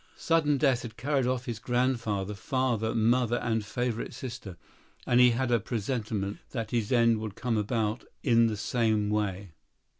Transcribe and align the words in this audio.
Sudden 0.17 0.57
death 0.57 0.81
had 0.81 0.97
carried 0.97 1.27
off 1.27 1.45
his 1.45 1.59
grandfather, 1.59 2.33
father, 2.33 2.95
mother 2.95 3.35
and 3.37 3.63
favorite 3.63 4.15
sister; 4.15 4.57
and 5.05 5.19
he 5.19 5.29
had 5.29 5.51
a 5.51 5.59
presentiment 5.59 6.39
that 6.49 6.71
his 6.71 6.91
end 6.91 7.19
would 7.19 7.35
come 7.35 7.55
about 7.55 8.03
in 8.23 8.47
the 8.47 8.57
same 8.57 9.11
way. 9.11 9.51